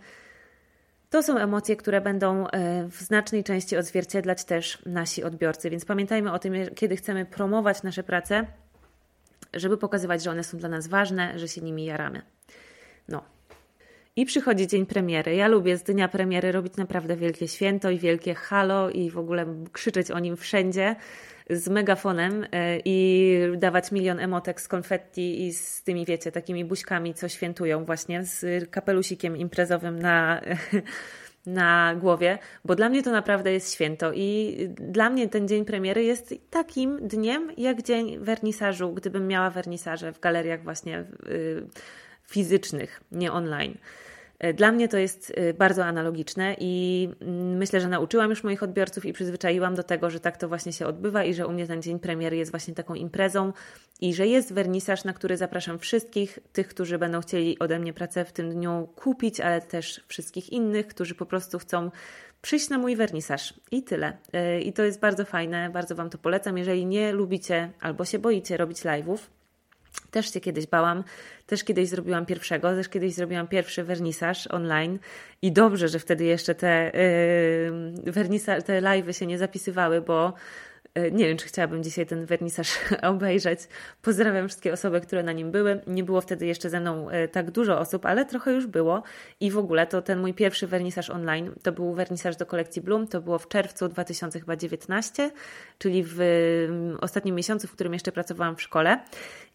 [1.14, 6.32] to są emocje, które będą e, w znacznej części odzwierciedlać też nasi odbiorcy, więc pamiętajmy
[6.32, 8.46] o tym, kiedy chcemy promować nasze prace,
[9.54, 12.22] żeby pokazywać, że one są dla nas ważne, że się nimi jaramy.
[13.10, 13.24] No.
[14.16, 15.36] I przychodzi dzień premiery.
[15.36, 19.46] Ja lubię z dnia premiery robić naprawdę wielkie święto i wielkie halo i w ogóle
[19.72, 20.96] krzyczeć o nim wszędzie
[21.50, 27.14] z megafonem e, i dawać milion emotek z konfetti i z tymi, wiecie, takimi buźkami,
[27.14, 30.42] co świętują właśnie, z kapelusikiem imprezowym na,
[31.46, 36.04] na głowie, bo dla mnie to naprawdę jest święto i dla mnie ten dzień premiery
[36.04, 41.68] jest takim dniem jak dzień wernisażu, gdybym miała wernisaże w galeriach właśnie y,
[42.28, 43.78] fizycznych, nie online.
[44.44, 48.64] E, dla mnie to jest e, bardzo analogiczne i mm, myślę, że nauczyłam już moich
[48.64, 51.68] odbiorców i przyzwyczaiłam do tego, że tak to właśnie się odbywa i że u mnie
[51.68, 53.54] ten dzień premiery jest właśnie taką imprezą
[54.02, 58.26] i że jest wernisaż, na który zapraszam wszystkich tych, którzy będą chcieli ode mnie pracę
[58.26, 61.92] w tym dniu kupić, ale też wszystkich innych, którzy po prostu chcą
[62.42, 64.18] przyjść na mój wernisaż i tyle.
[64.34, 66.58] E, I to jest bardzo fajne, bardzo Wam to polecam.
[66.58, 69.18] Jeżeli nie lubicie albo się boicie robić live'ów,
[70.14, 71.04] też się kiedyś bałam,
[71.48, 75.00] też kiedyś zrobiłam pierwszego, też kiedyś zrobiłam pierwszy wernisaż online
[75.42, 76.92] i dobrze, że wtedy jeszcze te,
[78.06, 80.34] yy, te live'y się nie zapisywały, bo
[80.94, 82.68] E, nie wiem, czy chciałabym dzisiaj ten wernisaż
[83.02, 83.60] obejrzeć.
[84.02, 85.82] Pozdrawiam wszystkie osoby, które na nim były.
[85.88, 89.04] Nie było wtedy jeszcze ze mną e, tak dużo osób, ale trochę już było.
[89.40, 93.08] I w ogóle to ten mój pierwszy wernisaż online to był wernisaż do kolekcji Bloom.
[93.08, 95.32] To było w czerwcu 2019,
[95.78, 96.20] czyli w
[97.02, 99.00] ostatnim miesiącu, w którym jeszcze pracowałam w szkole.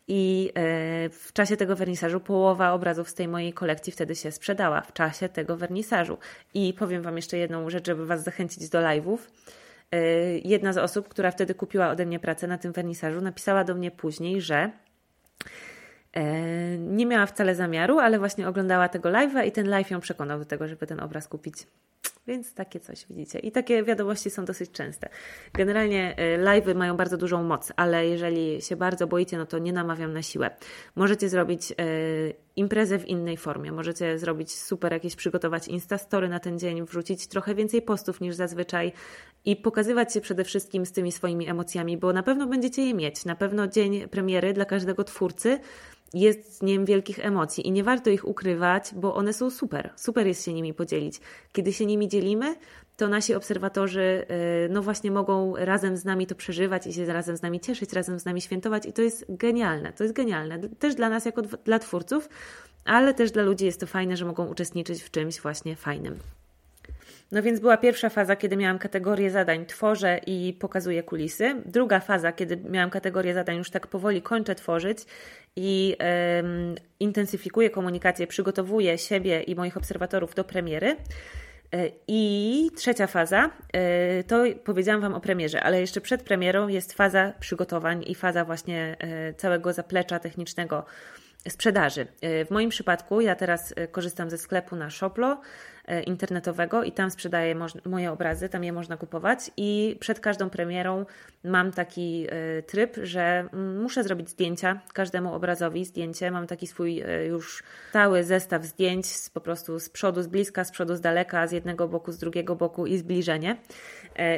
[0.09, 4.81] I e, w czasie tego wernisażu połowa obrazów z tej mojej kolekcji wtedy się sprzedała.
[4.81, 6.19] W czasie tego wernisażu.
[6.55, 9.19] I powiem Wam jeszcze jedną rzecz, żeby Was zachęcić do live'ów.
[9.93, 9.99] E,
[10.39, 13.91] jedna z osób, która wtedy kupiła ode mnie pracę na tym wernisażu, napisała do mnie
[13.91, 14.71] później, że
[16.13, 20.39] e, nie miała wcale zamiaru, ale właśnie oglądała tego live'a i ten live ją przekonał
[20.39, 21.67] do tego, żeby ten obraz kupić.
[22.29, 23.39] Więc takie coś widzicie.
[23.39, 25.09] I takie wiadomości są dosyć częste.
[25.53, 29.73] Generalnie y, live'y mają bardzo dużą moc, ale jeżeli się bardzo boicie, no to nie
[29.73, 30.51] namawiam na siłę.
[30.97, 31.75] Możecie zrobić y,
[32.57, 33.73] imprezę w innej formie.
[33.73, 38.93] Możecie zrobić super jakieś, przygotować Instastory na ten dzień, wrzucić trochę więcej postów niż zazwyczaj
[39.45, 43.25] i pokazywać się przede wszystkim z tymi swoimi emocjami, bo na pewno będziecie je mieć.
[43.25, 45.61] Na pewno dzień premiery dla każdego twórcy
[46.15, 49.91] jest dniem wielkich emocji i nie warto ich ukrywać, bo one są super.
[49.97, 51.21] Super jest się nimi podzielić.
[51.53, 52.57] Kiedy się nimi dzielimy,
[52.97, 57.37] to nasi obserwatorzy, y, no właśnie, mogą razem z nami to przeżywać i się razem
[57.37, 59.93] z nami cieszyć, razem z nami świętować, i to jest genialne.
[59.93, 60.59] To jest genialne.
[60.69, 62.29] Też dla nas, jako dla twórców,
[62.85, 66.19] ale też dla ludzi jest to fajne, że mogą uczestniczyć w czymś właśnie fajnym.
[67.33, 71.63] No więc była pierwsza faza, kiedy miałam kategorię zadań, tworzę i pokazuję kulisy.
[71.67, 74.99] Druga faza, kiedy miałam kategorię zadań, już tak powoli kończę tworzyć
[75.59, 75.97] i
[77.01, 80.97] intensyfikuję komunikację, przygotowuję siebie i moich obserwatorów do premiery.
[81.73, 86.93] E, I trzecia faza, e, to powiedziałam Wam o premierze, ale jeszcze przed premierą jest
[86.93, 90.85] faza przygotowań i faza właśnie e, całego zaplecza technicznego
[91.49, 92.07] sprzedaży.
[92.23, 95.41] W moim przypadku ja teraz korzystam ze sklepu na Shoplo
[96.07, 99.51] internetowego i tam sprzedaję moje obrazy, tam je można kupować.
[99.57, 101.07] I przed każdą premierą
[101.45, 103.49] mam taki e, tryb, że
[103.83, 109.31] muszę zrobić zdjęcia każdemu obrazowi, zdjęcie, mam taki swój e, już cały zestaw zdjęć z,
[109.31, 112.57] po prostu z przodu, z bliska, z przodu, z daleka, z jednego boku, z drugiego
[112.57, 113.57] boku i zbliżenie.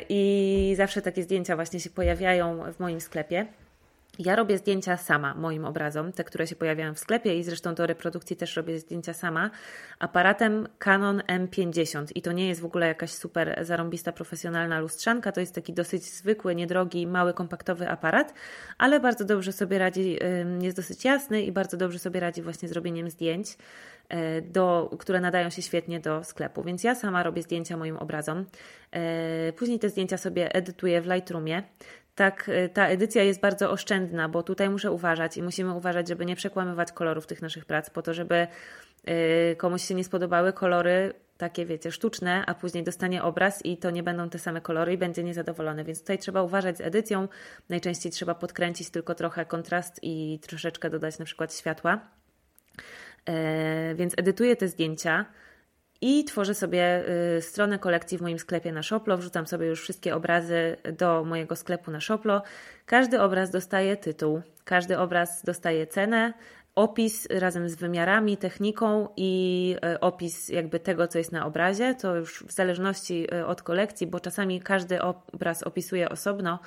[0.08, 3.46] I zawsze takie zdjęcia właśnie się pojawiają w moim sklepie.
[4.24, 7.86] Ja robię zdjęcia sama moim obrazom, te, które się pojawiają w sklepie i zresztą do
[7.86, 9.50] reprodukcji też robię zdjęcia sama,
[9.98, 15.40] aparatem Canon M50 i to nie jest w ogóle jakaś super zarąbista profesjonalna lustrzanka, to
[15.40, 18.34] jest taki dosyć zwykły, niedrogi, mały, kompaktowy aparat,
[18.78, 20.18] ale bardzo dobrze sobie radzi,
[20.60, 23.56] jest dosyć jasny i bardzo dobrze sobie radzi właśnie zrobieniem zdjęć,
[24.08, 26.62] e, do, które nadają się świetnie do sklepu.
[26.62, 28.44] Więc ja sama robię zdjęcia moim obrazom.
[28.92, 31.62] E, później te zdjęcia sobie edytuję w Lightroomie
[32.20, 36.26] tak y, ta edycja jest bardzo oszczędna, bo tutaj muszę uważać i musimy uważać, żeby
[36.26, 38.46] nie przekłamywać kolorów tych naszych prac, po to, żeby
[39.52, 43.90] y, komuś się nie spodobały kolory takie, wiecie, sztuczne, a później dostanie obraz i to
[43.90, 45.84] nie będą te same kolory i będzie niezadowolony.
[45.84, 47.28] Więc tutaj trzeba uważać z edycją.
[47.68, 52.00] Najczęściej trzeba podkręcić tylko trochę kontrast i troszeczkę dodać na przykład światła.
[53.26, 55.24] E, więc edytuję te zdjęcia
[56.00, 57.04] i tworzę sobie
[57.36, 59.16] y, stronę kolekcji w moim sklepie na Shoplo.
[59.16, 62.42] Wrzucam sobie już wszystkie obrazy do mojego sklepu na Shoplo.
[62.86, 66.32] Każdy obraz dostaje tytuł, każdy obraz dostaje cenę,
[66.74, 71.94] opis razem z wymiarami, techniką i y, opis jakby tego, co jest na obrazie.
[71.94, 76.58] To już w zależności y, od kolekcji, bo czasami każdy obraz opisuje osobno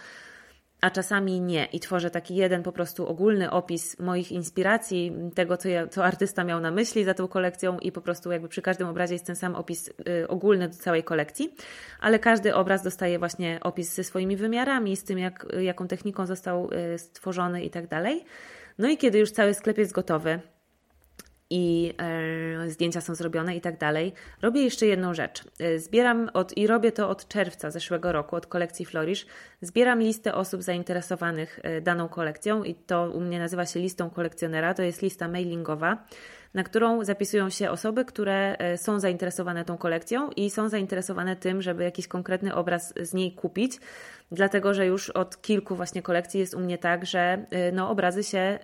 [0.84, 1.66] a czasami nie.
[1.66, 6.44] I tworzę taki jeden po prostu ogólny opis moich inspiracji, tego, co, ja, co artysta
[6.44, 9.36] miał na myśli za tą kolekcją, i po prostu jakby przy każdym obrazie jest ten
[9.36, 11.56] sam opis y, ogólny do całej kolekcji,
[12.00, 16.70] ale każdy obraz dostaje właśnie opis ze swoimi wymiarami, z tym, jak, jaką techniką został
[16.74, 18.26] y, stworzony i tak dalej.
[18.78, 20.40] No i kiedy już cały sklep jest gotowy,
[21.50, 24.14] i e, zdjęcia są zrobione i tak dalej.
[24.42, 25.44] Robię jeszcze jedną rzecz.
[25.60, 29.26] E, zbieram od, i robię to od czerwca zeszłego roku, od kolekcji Florish.
[29.62, 34.74] Zbieram listę osób zainteresowanych e, daną kolekcją i to u mnie nazywa się listą kolekcjonera.
[34.74, 36.06] To jest lista mailingowa,
[36.54, 41.84] na którą zapisują się osoby, które są zainteresowane tą kolekcją i są zainteresowane tym, żeby
[41.84, 43.80] jakiś konkretny obraz z niej kupić.
[44.32, 48.60] Dlatego, że już od kilku właśnie kolekcji jest u mnie tak, że no, obrazy się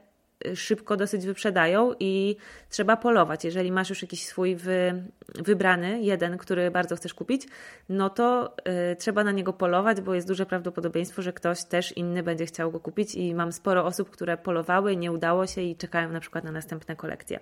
[0.55, 2.35] szybko dosyć wyprzedają i
[2.69, 3.45] trzeba polować.
[3.45, 5.03] Jeżeli masz już jakiś swój wy,
[5.35, 7.47] wybrany, jeden, który bardzo chcesz kupić,
[7.89, 8.55] no to
[8.91, 12.71] y, trzeba na niego polować, bo jest duże prawdopodobieństwo, że ktoś też inny będzie chciał
[12.71, 16.43] go kupić i mam sporo osób, które polowały, nie udało się i czekają na przykład
[16.43, 17.39] na następne kolekcje.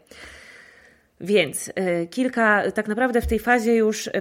[1.21, 4.07] Więc y, kilka, tak naprawdę w tej fazie już.
[4.07, 4.12] Y,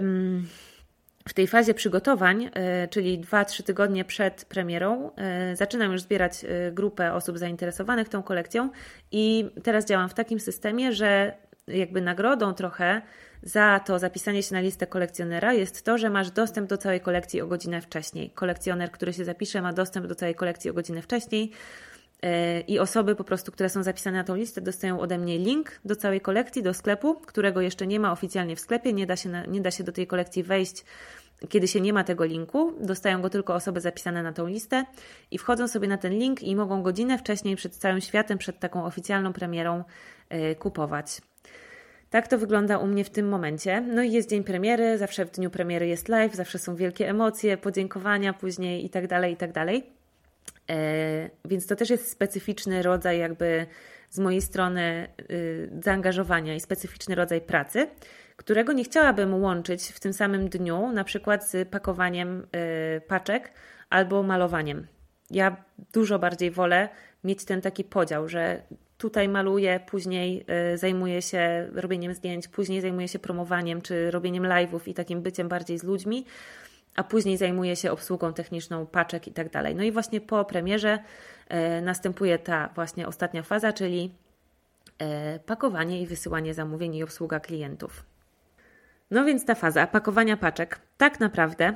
[1.27, 6.71] w tej fazie przygotowań, e, czyli 2-3 tygodnie przed premierą, e, zaczynam już zbierać e,
[6.71, 8.69] grupę osób zainteresowanych tą kolekcją
[9.11, 11.33] i teraz działam w takim systemie, że
[11.67, 13.01] jakby nagrodą trochę
[13.43, 17.41] za to zapisanie się na listę kolekcjonera jest to, że masz dostęp do całej kolekcji
[17.41, 18.29] o godzinę wcześniej.
[18.29, 21.51] Kolekcjoner, który się zapisze, ma dostęp do całej kolekcji o godzinę wcześniej.
[22.23, 25.79] E, I osoby po prostu, które są zapisane na tą listę, dostają ode mnie link
[25.85, 28.93] do całej kolekcji, do sklepu, którego jeszcze nie ma oficjalnie w sklepie.
[28.93, 30.85] Nie da się, na, nie da się do tej kolekcji wejść,
[31.49, 32.73] kiedy się nie ma tego linku.
[32.79, 34.85] Dostają go tylko osoby zapisane na tą listę
[35.31, 38.85] i wchodzą sobie na ten link i mogą godzinę wcześniej przed całym światem, przed taką
[38.85, 39.83] oficjalną premierą
[40.29, 41.21] yy, kupować.
[42.09, 43.81] Tak to wygląda u mnie w tym momencie.
[43.81, 47.57] No i jest dzień premiery, zawsze w dniu premiery jest live, zawsze są wielkie emocje,
[47.57, 49.96] podziękowania później i tak dalej, i tak dalej.
[50.69, 53.67] E, więc to też jest specyficzny rodzaj jakby
[54.09, 57.87] z mojej strony y, zaangażowania i specyficzny rodzaj pracy,
[58.35, 62.47] którego nie chciałabym łączyć w tym samym dniu, na przykład z pakowaniem
[62.97, 63.51] y, paczek
[63.89, 64.87] albo malowaniem.
[65.31, 66.89] Ja dużo bardziej wolę
[67.23, 68.61] mieć ten taki podział, że
[68.97, 74.79] tutaj maluję, później y, zajmuję się robieniem zdjęć, później zajmuję się promowaniem czy robieniem live'ów
[74.85, 76.25] i takim byciem bardziej z ludźmi,
[76.97, 79.75] a później zajmuję się obsługą techniczną paczek i tak dalej.
[79.75, 84.15] No i właśnie po premierze y, następuje ta właśnie ostatnia faza, czyli
[85.35, 88.05] y, pakowanie i wysyłanie zamówień i obsługa klientów.
[89.11, 91.73] No więc ta faza pakowania paczek, tak naprawdę,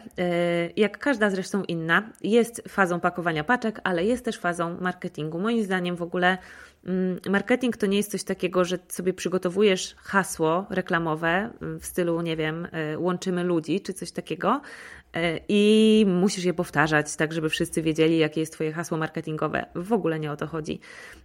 [0.75, 5.39] jak każda zresztą inna, jest fazą pakowania paczek, ale jest też fazą marketingu.
[5.39, 6.37] Moim zdaniem w ogóle
[6.85, 12.37] Mm, marketing to nie jest coś takiego, że sobie przygotowujesz hasło reklamowe w stylu, nie
[12.37, 14.61] wiem, łączymy ludzi czy coś takiego
[15.49, 19.65] i musisz je powtarzać, tak żeby wszyscy wiedzieli, jakie jest Twoje hasło marketingowe.
[19.75, 20.79] W ogóle nie o to chodzi.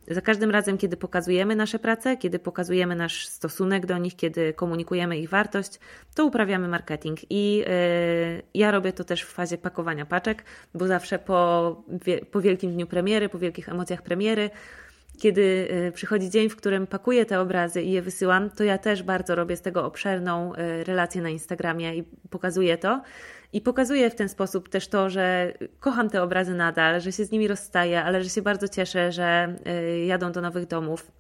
[0.09, 5.19] Za każdym razem, kiedy pokazujemy nasze prace, kiedy pokazujemy nasz stosunek do nich, kiedy komunikujemy
[5.19, 5.81] ich wartość,
[6.15, 7.19] to uprawiamy marketing.
[7.31, 7.65] I yy,
[8.55, 10.45] ja robię to też w fazie pakowania paczek,
[10.75, 11.83] bo zawsze po,
[12.31, 14.51] po wielkim dniu premiery, po wielkich emocjach premiery,
[15.19, 19.03] kiedy y, przychodzi dzień, w którym pakuję te obrazy i je wysyłam, to ja też
[19.03, 20.53] bardzo robię z tego obszerną
[20.85, 23.03] relację na Instagramie i pokazuję to.
[23.57, 27.31] I pokazuję w ten sposób też to, że kocham te obrazy nadal, że się z
[27.31, 31.13] nimi rozstaję, ale że się bardzo cieszę, że y, jadą do nowych domów.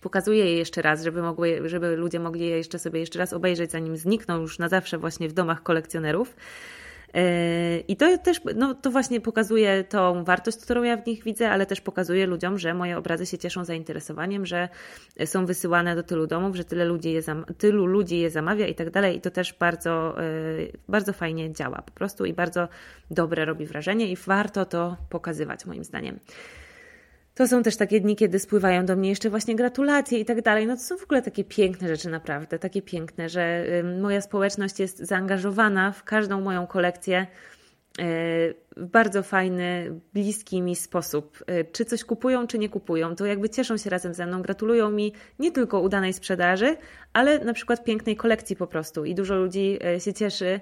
[0.00, 3.70] Pokazuję je jeszcze raz, żeby, mogły, żeby ludzie mogli je jeszcze sobie jeszcze raz obejrzeć,
[3.70, 6.36] zanim znikną już na zawsze właśnie w domach kolekcjonerów.
[7.14, 7.20] Yy,
[7.88, 11.66] I to też, no to właśnie pokazuje tą wartość, którą ja w nich widzę, ale
[11.66, 14.68] też pokazuje ludziom, że moje obrazy się cieszą zainteresowaniem, że
[15.24, 17.22] są wysyłane do tylu domów, że tyle ludzi je,
[17.58, 19.16] tylu ludzi je zamawia i tak dalej.
[19.16, 20.14] I to też bardzo,
[20.58, 22.68] yy, bardzo fajnie działa po prostu i bardzo
[23.10, 26.18] dobre robi wrażenie i warto to pokazywać moim zdaniem.
[27.34, 30.66] To są też takie dni, kiedy spływają do mnie jeszcze właśnie gratulacje i tak dalej.
[30.66, 33.64] No to są w ogóle takie piękne rzeczy, naprawdę, takie piękne, że
[34.00, 37.26] moja społeczność jest zaangażowana w każdą moją kolekcję e,
[38.76, 41.44] w bardzo fajny, bliski mi sposób.
[41.46, 44.90] E, czy coś kupują, czy nie kupują, to jakby cieszą się razem ze mną, gratulują
[44.90, 46.76] mi nie tylko udanej sprzedaży,
[47.12, 49.04] ale na przykład pięknej kolekcji po prostu.
[49.04, 50.60] I dużo ludzi e, się cieszy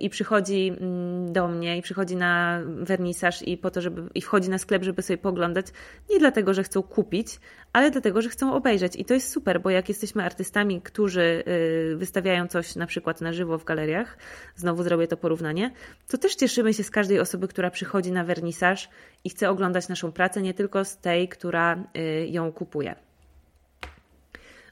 [0.00, 4.50] i przychodzi mm, do mnie i przychodzi na wernisaż i po to, żeby i wchodzi
[4.50, 5.66] na sklep, żeby sobie poglądać,
[6.10, 7.40] nie dlatego, że chcą kupić,
[7.72, 8.96] ale dlatego, że chcą obejrzeć.
[8.96, 11.44] I to jest super, bo jak jesteśmy artystami, którzy
[11.92, 14.18] y, wystawiają coś na przykład na żywo w galeriach,
[14.56, 15.70] znowu zrobię to porównanie,
[16.08, 18.88] to też cieszymy się z każdej osoby, która przychodzi na wernisaż
[19.24, 22.94] i chce oglądać naszą pracę, nie tylko z tej, która y, ją kupuje.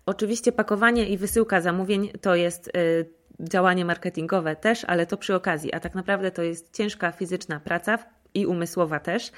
[0.07, 3.07] Oczywiście pakowanie i wysyłka zamówień to jest y,
[3.41, 7.99] działanie marketingowe też, ale to przy okazji, a tak naprawdę to jest ciężka fizyczna praca
[8.35, 9.33] i umysłowa też.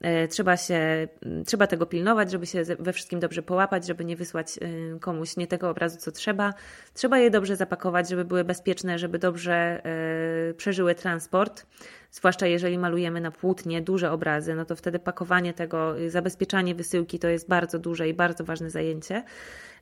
[0.00, 1.08] E, trzeba się,
[1.46, 5.46] trzeba tego pilnować, żeby się we wszystkim dobrze połapać, żeby nie wysłać e, komuś nie
[5.46, 6.54] tego obrazu, co trzeba.
[6.94, 11.66] Trzeba je dobrze zapakować, żeby były bezpieczne, żeby dobrze e, przeżyły transport.
[12.10, 17.28] Zwłaszcza jeżeli malujemy na płótnie duże obrazy, no to wtedy pakowanie tego, zabezpieczanie wysyłki to
[17.28, 19.22] jest bardzo duże i bardzo ważne zajęcie.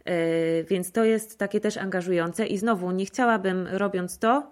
[0.04, 4.50] E, więc to jest takie też angażujące i znowu nie chciałabym robiąc to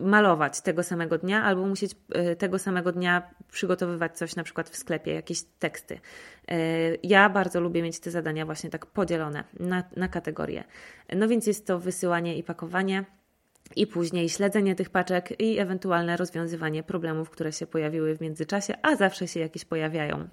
[0.00, 4.76] malować tego samego dnia albo musieć e, tego samego dnia przygotowywać coś na przykład w
[4.76, 6.00] sklepie, jakieś teksty.
[6.48, 6.58] E,
[7.02, 10.64] ja bardzo lubię mieć te zadania właśnie tak podzielone na, na kategorie.
[11.16, 13.04] No więc jest to wysyłanie i pakowanie
[13.76, 18.96] i później śledzenie tych paczek i ewentualne rozwiązywanie problemów, które się pojawiły w międzyczasie, a
[18.96, 20.28] zawsze się jakieś pojawiają.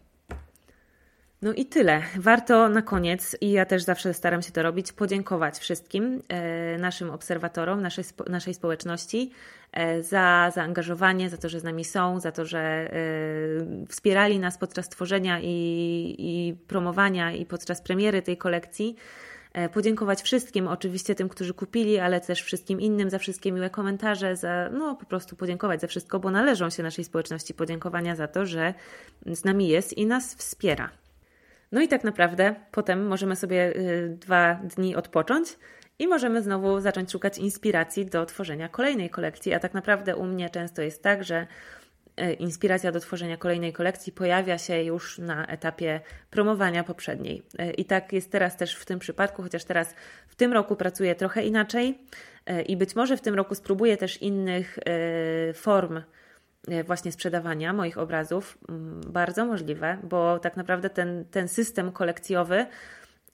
[1.41, 2.01] No i tyle.
[2.15, 7.09] Warto na koniec, i ja też zawsze staram się to robić, podziękować wszystkim e, naszym
[7.09, 9.31] obserwatorom, naszej, naszej społeczności
[9.71, 12.89] e, za zaangażowanie, za to, że z nami są, za to, że e,
[13.89, 18.95] wspierali nas podczas tworzenia i, i promowania i podczas premiery tej kolekcji.
[19.73, 24.69] Podziękować wszystkim, oczywiście tym, którzy kupili, ale też wszystkim innym za wszystkie miłe komentarze, za
[24.71, 28.73] no po prostu podziękować za wszystko, bo należą się naszej społeczności podziękowania za to, że
[29.25, 30.89] z nami jest i nas wspiera.
[31.71, 35.47] No i tak naprawdę potem możemy sobie y, dwa dni odpocząć
[35.99, 39.53] i możemy znowu zacząć szukać inspiracji do tworzenia kolejnej kolekcji.
[39.53, 41.47] A tak naprawdę u mnie często jest tak, że
[42.21, 47.43] y, inspiracja do tworzenia kolejnej kolekcji pojawia się już na etapie promowania poprzedniej.
[47.61, 49.95] Y, I tak jest teraz też w tym przypadku, chociaż teraz
[50.27, 51.97] w tym roku pracuję trochę inaczej
[52.67, 54.79] i być może w tym roku spróbuję też innych
[55.53, 56.01] form
[56.85, 58.57] właśnie sprzedawania moich obrazów.
[58.69, 62.65] Mm, bardzo możliwe, bo tak naprawdę ten, ten system kolekcjowy,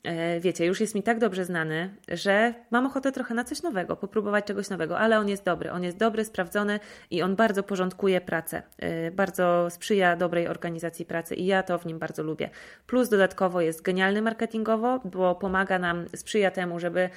[0.03, 3.95] e, wiecie, już jest mi tak dobrze znany, że mam ochotę trochę na coś nowego,
[3.95, 5.71] popróbować czegoś nowego, ale on jest dobry.
[5.71, 6.79] On jest dobry, sprawdzony
[7.11, 8.63] i on bardzo porządkuje pracę.
[8.77, 12.49] E, bardzo sprzyja dobrej organizacji pracy i ja to w nim bardzo lubię.
[12.87, 17.09] Plus dodatkowo jest genialny marketingowo, bo pomaga nam, sprzyja temu, żeby E,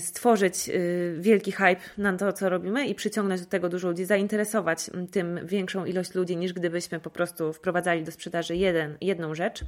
[0.00, 0.72] stworzyć e,
[1.20, 5.84] wielki hype na to, co robimy i przyciągnąć do tego dużo ludzi, zainteresować tym większą
[5.84, 9.64] ilość ludzi, niż gdybyśmy po prostu wprowadzali do sprzedaży jeden, jedną rzecz.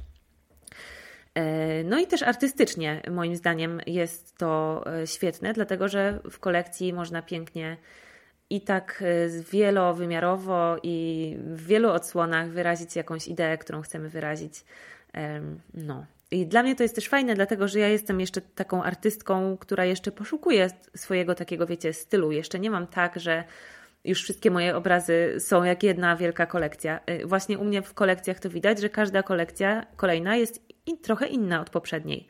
[1.35, 7.21] E, no i też artystycznie, moim zdaniem, jest to świetne, dlatego że w kolekcji można
[7.21, 7.77] pięknie
[8.49, 9.03] i tak
[9.51, 14.65] wielowymiarowo i w wielu odsłonach wyrazić jakąś ideę, którą chcemy wyrazić.
[15.73, 19.57] No, i dla mnie to jest też fajne, dlatego że ja jestem jeszcze taką artystką,
[19.57, 22.31] która jeszcze poszukuje swojego takiego, wiecie, stylu.
[22.31, 23.43] Jeszcze nie mam tak, że
[24.03, 26.99] już wszystkie moje obrazy są jak jedna wielka kolekcja.
[27.09, 30.61] Y, właśnie u mnie w kolekcjach to widać, że każda kolekcja kolejna jest
[31.01, 32.27] trochę inna od poprzedniej.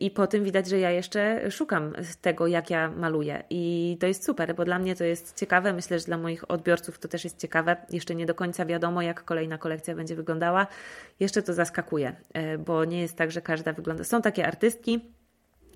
[0.00, 3.44] I po tym widać, że ja jeszcze szukam tego, jak ja maluję.
[3.50, 5.72] I to jest super, bo dla mnie to jest ciekawe.
[5.72, 7.76] Myślę, że dla moich odbiorców to też jest ciekawe.
[7.90, 10.66] Jeszcze nie do końca wiadomo, jak kolejna kolekcja będzie wyglądała.
[11.20, 14.04] Jeszcze to zaskakuje, e, bo nie jest tak, że każda wygląda.
[14.04, 15.00] Są takie artystki,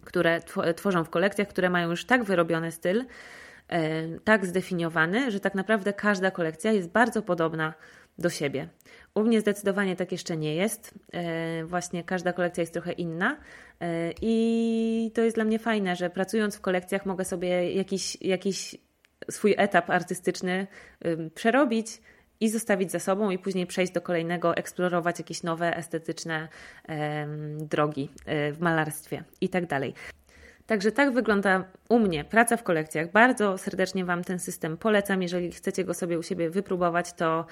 [0.05, 0.41] które
[0.77, 3.05] tworzą w kolekcjach, które mają już tak wyrobiony styl,
[3.69, 7.75] e, tak zdefiniowany, że tak naprawdę każda kolekcja jest bardzo podobna
[8.19, 8.69] do siebie.
[9.17, 10.95] U mnie zdecydowanie tak jeszcze nie jest.
[11.13, 13.37] E, właśnie każda kolekcja jest trochę inna
[13.81, 18.77] e, i to jest dla mnie fajne, że pracując w kolekcjach mogę sobie jakiś, jakiś
[19.31, 20.67] swój etap artystyczny
[21.35, 22.01] przerobić
[22.41, 26.49] i zostawić za sobą i później przejść do kolejnego, eksplorować jakieś nowe estetyczne
[27.59, 29.95] drogi e, w malarstwie i tak dalej.
[30.67, 33.13] Także tak wygląda u mnie praca w kolekcjach.
[33.13, 35.23] Bardzo serdecznie Wam ten system polecam.
[35.23, 37.47] Jeżeli chcecie go sobie u siebie wypróbować, to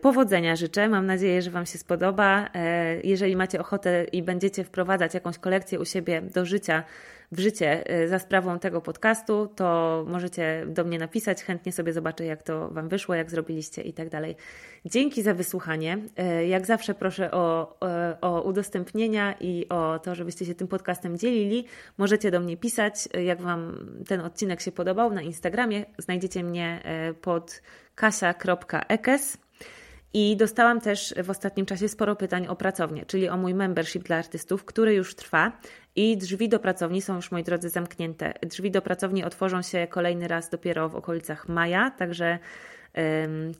[0.00, 0.88] powodzenia życzę.
[0.88, 2.48] Mam nadzieję, że Wam się spodoba.
[2.54, 6.84] E, jeżeli macie ochotę i będziecie wprowadzać jakąś kolekcję u siebie do życia,
[7.32, 11.42] w życie e, za sprawą tego podcastu, to możecie do mnie napisać.
[11.42, 14.36] Chętnie sobie zobaczę, jak to Wam wyszło, jak zrobiliście i tak dalej.
[14.84, 15.98] Dzięki za wysłuchanie.
[16.46, 17.76] Jak zawsze proszę o,
[18.20, 21.64] o udostępnienia i o to, żebyście się tym podcastem dzielili.
[21.98, 25.84] Możecie do mnie pisać, jak Wam ten odcinek się podobał na Instagramie.
[25.98, 26.82] Znajdziecie mnie
[27.20, 27.62] pod
[27.94, 29.38] kasia.ekes.
[30.14, 34.16] I dostałam też w ostatnim czasie sporo pytań o pracownię, czyli o mój membership dla
[34.16, 35.52] artystów, który już trwa
[35.96, 38.34] i drzwi do pracowni są już, moi drodzy, zamknięte.
[38.42, 42.38] Drzwi do pracowni otworzą się kolejny raz dopiero w okolicach maja, także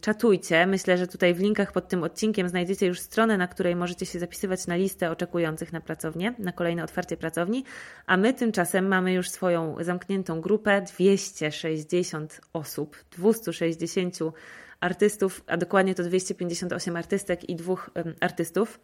[0.00, 0.66] czatujcie.
[0.66, 4.18] Myślę, że tutaj w linkach pod tym odcinkiem znajdziecie już stronę, na której możecie się
[4.18, 7.64] zapisywać na listę oczekujących na pracownię, na kolejne otwarcie pracowni,
[8.06, 14.18] a my tymczasem mamy już swoją zamkniętą grupę 260 osób, 260
[14.80, 18.80] artystów, a dokładnie to 258 artystek i dwóch artystów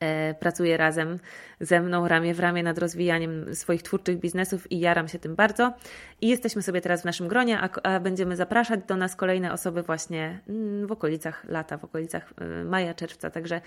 [0.00, 1.18] e, pracuje razem
[1.60, 5.74] ze mną ramię w ramię nad rozwijaniem swoich twórczych biznesów i jaram się tym bardzo.
[6.20, 9.82] I jesteśmy sobie teraz w naszym gronie, a, a będziemy zapraszać do nas kolejne osoby
[9.82, 13.30] właśnie mm, w okolicach lata, w okolicach e, maja, czerwca.
[13.30, 13.60] Także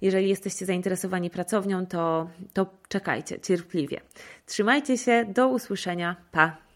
[0.00, 4.00] jeżeli jesteście zainteresowani pracownią, to, to czekajcie cierpliwie.
[4.46, 6.16] Trzymajcie się, do usłyszenia.
[6.30, 6.69] Pa!